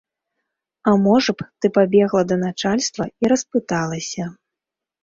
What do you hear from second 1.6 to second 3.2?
пабегла да начальства